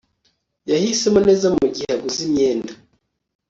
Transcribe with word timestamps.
Yahisemo 0.71 1.19
neza 1.27 1.47
mugihe 1.55 1.89
aguze 1.95 2.19
imyenda 2.27 2.73